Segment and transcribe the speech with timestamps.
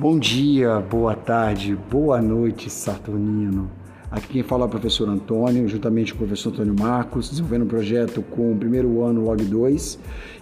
[0.00, 3.68] Bom dia, boa tarde, boa noite, Saturnino.
[4.08, 7.66] Aqui quem fala é o professor Antônio, juntamente com o professor Antônio Marcos, desenvolvendo um
[7.66, 9.98] projeto com o primeiro ano Log 2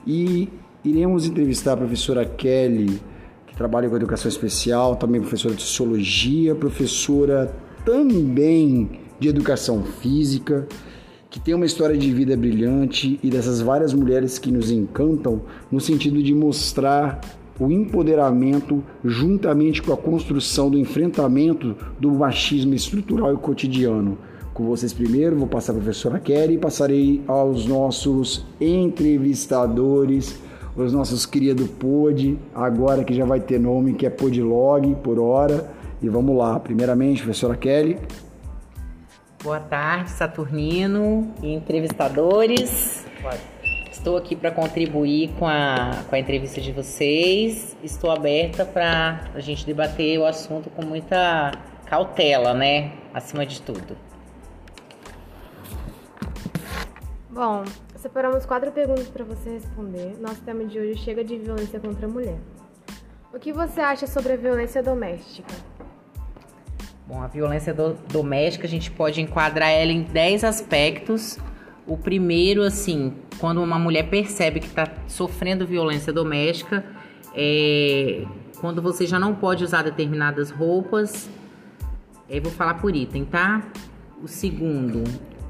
[0.06, 0.50] e
[0.84, 3.00] iremos entrevistar a professora Kelly,
[3.46, 7.50] que trabalha com educação especial, também professora de sociologia, professora
[7.82, 10.68] também de educação física,
[11.30, 15.40] que tem uma história de vida brilhante e dessas várias mulheres que nos encantam
[15.72, 17.22] no sentido de mostrar
[17.58, 24.18] o empoderamento juntamente com a construção do enfrentamento do machismo estrutural e cotidiano.
[24.52, 30.40] Com vocês primeiro, vou passar a professora Kelly e passarei aos nossos entrevistadores,
[30.74, 35.70] os nossos queridos Pod, agora que já vai ter nome, que é Podlog por hora.
[36.02, 37.98] E vamos lá, primeiramente, professora Kelly.
[39.42, 43.04] Boa tarde, Saturnino e entrevistadores.
[44.06, 47.76] Estou aqui para contribuir com a, com a entrevista de vocês.
[47.82, 51.50] Estou aberta para a gente debater o assunto com muita
[51.86, 52.92] cautela, né?
[53.12, 53.96] Acima de tudo.
[57.28, 57.64] Bom,
[57.96, 60.16] separamos quatro perguntas para você responder.
[60.20, 62.38] Nosso tema de hoje chega de violência contra a mulher.
[63.34, 65.52] O que você acha sobre a violência doméstica?
[67.08, 71.40] Bom, a violência do, doméstica a gente pode enquadrar ela em 10 aspectos
[71.86, 76.84] o primeiro, assim, quando uma mulher percebe que está sofrendo violência doméstica,
[77.34, 78.24] é
[78.60, 81.28] quando você já não pode usar determinadas roupas.
[82.28, 83.70] Eu vou falar por item, tá?
[84.22, 85.04] O segundo,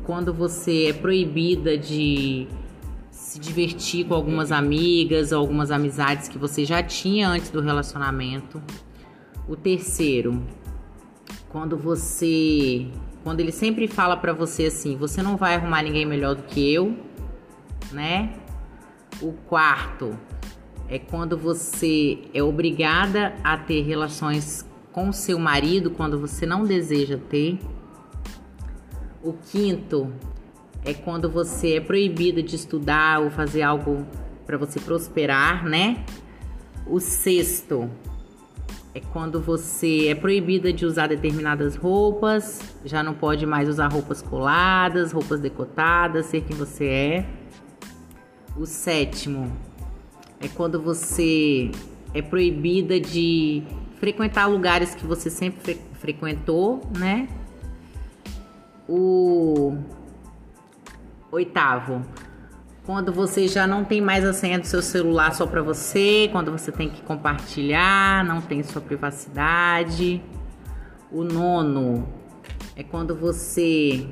[0.05, 2.47] quando você é proibida de
[3.11, 8.61] se divertir com algumas amigas, algumas amizades que você já tinha antes do relacionamento.
[9.49, 10.43] O terceiro,
[11.49, 12.87] quando você
[13.27, 16.73] quando ele sempre fala para você assim, você não vai arrumar ninguém melhor do que
[16.73, 16.97] eu,
[17.91, 18.33] né?
[19.21, 20.17] O quarto
[20.89, 27.19] é quando você é obrigada a ter relações com seu marido quando você não deseja
[27.29, 27.59] ter.
[29.21, 30.13] O quinto
[30.85, 34.07] é quando você é proibida de estudar ou fazer algo
[34.47, 36.05] para você prosperar, né?
[36.87, 37.91] O sexto
[38.97, 44.23] é quando você é proibida de usar determinadas roupas, já não pode mais usar roupas
[44.23, 47.27] coladas, roupas decotadas, ser quem você é.
[48.57, 49.55] O sétimo
[50.41, 51.71] é quando você
[52.15, 53.63] é proibida de
[54.01, 57.29] frequentar lugares que você sempre fre frequentou, né?
[58.89, 59.77] O
[61.31, 62.01] oitavo
[62.87, 66.53] quando você já não tem mais a senha do seu celular só para você, quando
[66.53, 70.23] você tem que compartilhar, não tem sua privacidade.
[71.11, 72.09] O nono
[72.77, 74.07] é quando você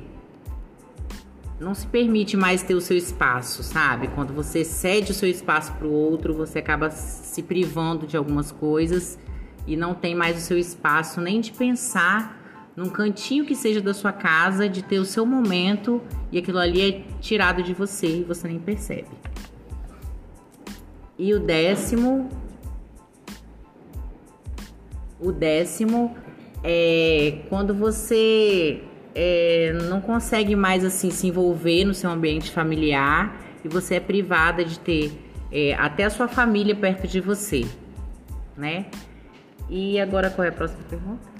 [1.57, 4.09] não se permite mais ter o seu espaço, sabe?
[4.09, 8.51] Quando você cede o seu espaço para o outro, você acaba se privando de algumas
[8.51, 9.17] coisas
[9.65, 12.44] e não tem mais o seu espaço nem de pensar
[12.75, 16.81] num cantinho que seja da sua casa, de ter o seu momento e aquilo ali
[16.81, 19.07] é tirado de você e você nem percebe.
[21.17, 22.29] E o décimo,
[25.19, 26.15] o décimo
[26.61, 28.81] é quando você
[29.13, 34.65] é, não consegue mais assim se envolver no seu ambiente familiar e você é privada
[34.65, 35.17] de ter
[35.49, 37.65] é, até a sua família perto de você,
[38.57, 38.87] né?
[39.69, 41.34] E agora qual é a próxima pergunta?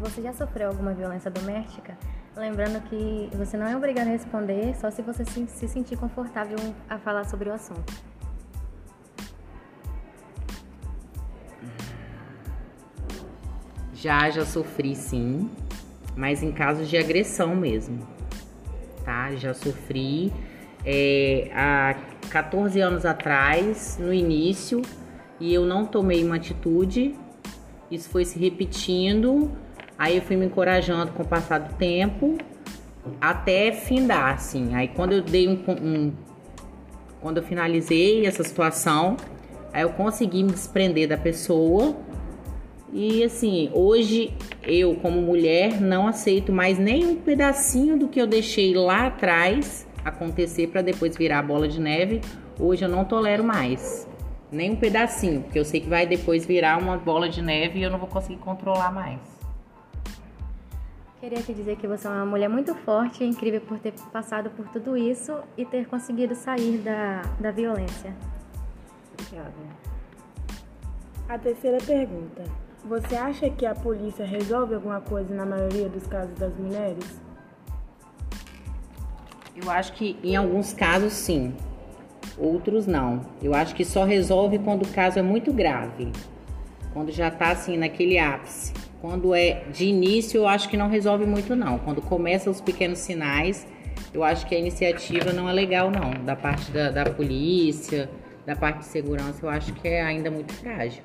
[0.00, 1.96] Você já sofreu alguma violência doméstica?
[2.36, 6.58] Lembrando que você não é obrigado a responder só se você se, se sentir confortável
[6.88, 7.92] a falar sobre o assunto.
[13.94, 15.50] Já, já sofri sim,
[16.14, 18.06] mas em casos de agressão mesmo,
[19.04, 19.34] tá?
[19.34, 20.30] Já sofri
[20.84, 21.96] é, há
[22.30, 24.82] 14 anos atrás, no início,
[25.40, 27.14] e eu não tomei uma atitude,
[27.90, 29.50] isso foi se repetindo
[29.98, 32.36] Aí eu fui me encorajando com o passar do tempo
[33.20, 34.74] até findar, assim.
[34.74, 36.12] Aí quando eu dei um, um
[37.20, 39.16] quando eu finalizei essa situação,
[39.72, 41.96] aí eu consegui me desprender da pessoa.
[42.92, 48.26] E assim, hoje eu, como mulher, não aceito mais nem um pedacinho do que eu
[48.26, 52.20] deixei lá atrás acontecer para depois virar bola de neve.
[52.60, 54.06] Hoje eu não tolero mais.
[54.50, 57.82] Nem um pedacinho, porque eu sei que vai depois virar uma bola de neve e
[57.82, 59.20] eu não vou conseguir controlar mais.
[61.20, 64.50] Queria te dizer que você é uma mulher muito forte e incrível por ter passado
[64.50, 68.14] por tudo isso e ter conseguido sair da, da violência.
[69.14, 69.52] Obrigada.
[71.28, 72.44] A terceira pergunta.
[72.84, 77.20] Você acha que a polícia resolve alguma coisa na maioria dos casos das mulheres?
[79.56, 81.56] Eu acho que em alguns casos sim,
[82.38, 83.20] outros não.
[83.42, 86.12] Eu acho que só resolve quando o caso é muito grave.
[86.92, 88.72] Quando já tá assim naquele ápice.
[89.00, 91.78] Quando é de início, eu acho que não resolve muito não.
[91.78, 93.66] Quando começa os pequenos sinais,
[94.12, 96.24] eu acho que a iniciativa não é legal não.
[96.24, 98.08] Da parte da, da polícia,
[98.46, 101.02] da parte de segurança, eu acho que é ainda muito frágil.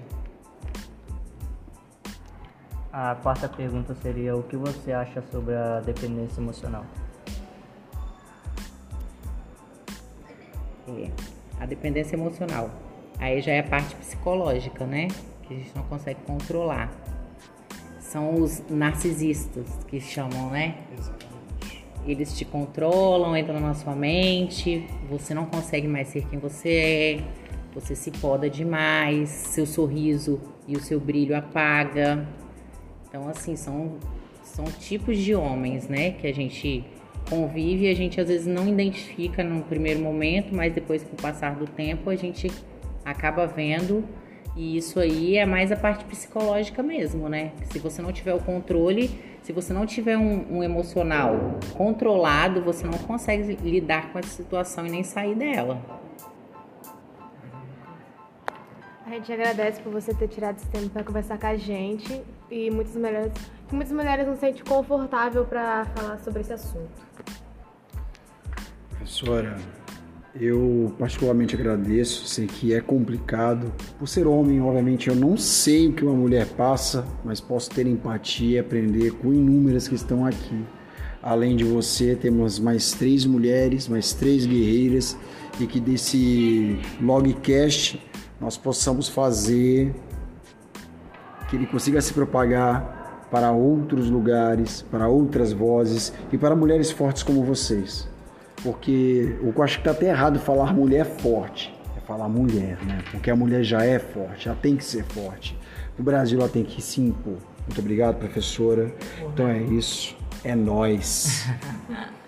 [2.92, 6.86] A quarta pergunta seria: o que você acha sobre a dependência emocional?
[10.88, 11.10] É,
[11.60, 12.70] a dependência emocional.
[13.20, 15.08] Aí já é a parte psicológica, né?
[15.44, 16.92] Que a gente não consegue controlar.
[18.00, 20.76] São os narcisistas que chamam, né?
[20.98, 21.86] Exatamente.
[22.06, 27.24] Eles te controlam, entram na sua mente, você não consegue mais ser quem você é,
[27.76, 32.28] você se poda demais, seu sorriso e o seu brilho apaga.
[33.08, 33.98] Então, assim, são,
[34.44, 36.12] são tipos de homens, né?
[36.12, 36.84] Que a gente
[37.32, 41.56] convive a gente às vezes não identifica no primeiro momento, mas depois com o passar
[41.56, 42.52] do tempo a gente
[43.06, 44.04] acaba vendo
[44.56, 47.54] e isso aí é mais a parte psicológica mesmo, né?
[47.72, 49.10] Se você não tiver o controle,
[49.42, 54.86] se você não tiver um, um, emocional controlado, você não consegue lidar com essa situação
[54.86, 55.82] e nem sair dela.
[59.06, 62.70] A gente agradece por você ter tirado esse tempo para conversar com a gente e
[62.70, 63.34] muitas mulheres,
[63.72, 67.11] muitas mulheres não se sentem confortável para falar sobre esse assunto.
[69.12, 69.58] Professora,
[70.40, 73.70] eu particularmente agradeço, sei que é complicado.
[74.00, 77.86] Por ser homem, obviamente, eu não sei o que uma mulher passa, mas posso ter
[77.86, 80.66] empatia e aprender com inúmeras que estão aqui.
[81.22, 85.18] Além de você, temos mais três mulheres, mais três guerreiras,
[85.60, 88.02] e que desse logcast
[88.40, 89.94] nós possamos fazer
[91.50, 97.24] que ele consiga se propagar para outros lugares, para outras vozes e para mulheres fortes
[97.24, 98.10] como vocês.
[98.64, 101.74] Porque eu acho que está até errado falar mulher forte.
[101.98, 103.04] É falar mulher, né?
[103.12, 105.58] Porque a mulher já é forte, ela tem que ser forte.
[105.98, 107.38] No Brasil ela tem que se impor.
[107.68, 108.94] Muito obrigado, professora.
[109.34, 110.16] Então é isso.
[110.44, 111.46] É nós.